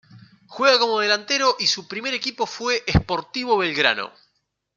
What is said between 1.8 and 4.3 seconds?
primer equipo fue Sportivo Belgrano.